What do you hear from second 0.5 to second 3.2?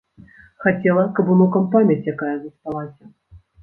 Хацела, каб унукам памяць якая засталася.